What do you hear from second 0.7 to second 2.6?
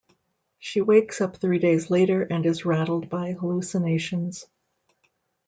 wakes up three days later and